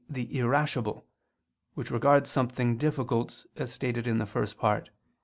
[0.09, 1.05] the irascible,
[1.75, 4.93] which regards something difficult, as stated in the First Part (Q.